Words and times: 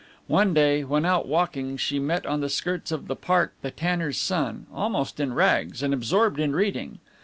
One 0.25 0.55
day, 0.55 0.83
when 0.83 1.05
out 1.05 1.27
walking, 1.27 1.77
she 1.77 1.99
met 1.99 2.25
on 2.25 2.41
the 2.41 2.49
skirts 2.49 2.91
of 2.91 3.07
the 3.07 3.15
park 3.15 3.53
the 3.61 3.69
tanner's 3.69 4.17
son, 4.17 4.65
almost 4.73 5.19
in 5.19 5.35
rags, 5.35 5.83
and 5.83 5.93
absorbed 5.93 6.39
in 6.39 6.55
reading. 6.55 6.97